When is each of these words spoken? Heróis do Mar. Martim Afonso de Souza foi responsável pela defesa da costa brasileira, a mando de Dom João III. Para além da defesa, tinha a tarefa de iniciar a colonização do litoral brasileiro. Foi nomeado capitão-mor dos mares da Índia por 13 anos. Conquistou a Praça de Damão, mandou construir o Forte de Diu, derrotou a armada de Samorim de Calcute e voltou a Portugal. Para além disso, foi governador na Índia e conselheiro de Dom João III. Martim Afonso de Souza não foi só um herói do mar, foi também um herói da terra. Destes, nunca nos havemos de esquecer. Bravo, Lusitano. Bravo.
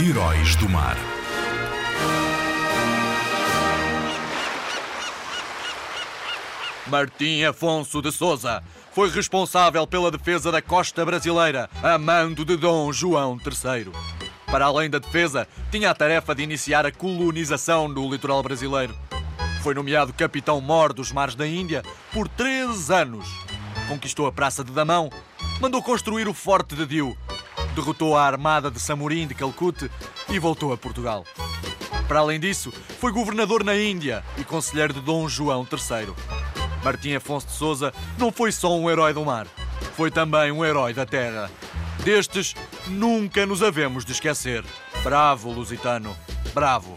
Heróis 0.00 0.56
do 0.56 0.68
Mar. 0.68 0.96
Martim 6.88 7.44
Afonso 7.44 8.02
de 8.02 8.10
Souza 8.10 8.62
foi 8.92 9.08
responsável 9.08 9.86
pela 9.86 10.10
defesa 10.10 10.50
da 10.50 10.60
costa 10.60 11.04
brasileira, 11.04 11.70
a 11.80 11.96
mando 11.96 12.44
de 12.44 12.56
Dom 12.56 12.92
João 12.92 13.38
III. 13.38 13.92
Para 14.46 14.66
além 14.66 14.90
da 14.90 14.98
defesa, 14.98 15.46
tinha 15.70 15.90
a 15.90 15.94
tarefa 15.94 16.34
de 16.34 16.42
iniciar 16.42 16.84
a 16.84 16.92
colonização 16.92 17.92
do 17.92 18.10
litoral 18.10 18.42
brasileiro. 18.42 18.94
Foi 19.62 19.74
nomeado 19.74 20.12
capitão-mor 20.12 20.92
dos 20.92 21.12
mares 21.12 21.36
da 21.36 21.46
Índia 21.46 21.84
por 22.12 22.26
13 22.28 22.92
anos. 22.92 23.28
Conquistou 23.88 24.26
a 24.26 24.32
Praça 24.32 24.64
de 24.64 24.72
Damão, 24.72 25.08
mandou 25.60 25.80
construir 25.80 26.26
o 26.26 26.34
Forte 26.34 26.74
de 26.74 26.84
Diu, 26.84 27.16
derrotou 27.74 28.16
a 28.16 28.24
armada 28.24 28.70
de 28.70 28.80
Samorim 28.80 29.26
de 29.26 29.34
Calcute 29.34 29.90
e 30.28 30.38
voltou 30.38 30.72
a 30.72 30.76
Portugal. 30.76 31.24
Para 32.08 32.20
além 32.20 32.38
disso, 32.38 32.72
foi 33.00 33.12
governador 33.12 33.64
na 33.64 33.76
Índia 33.76 34.24
e 34.36 34.44
conselheiro 34.44 34.92
de 34.92 35.00
Dom 35.00 35.28
João 35.28 35.66
III. 35.70 36.14
Martim 36.84 37.14
Afonso 37.14 37.46
de 37.46 37.52
Souza 37.52 37.94
não 38.18 38.30
foi 38.30 38.52
só 38.52 38.76
um 38.76 38.90
herói 38.90 39.12
do 39.12 39.24
mar, 39.24 39.46
foi 39.96 40.10
também 40.10 40.52
um 40.52 40.64
herói 40.64 40.92
da 40.92 41.06
terra. 41.06 41.50
Destes, 42.04 42.54
nunca 42.86 43.46
nos 43.46 43.62
havemos 43.62 44.04
de 44.04 44.12
esquecer. 44.12 44.62
Bravo, 45.02 45.50
Lusitano. 45.50 46.14
Bravo. 46.52 46.96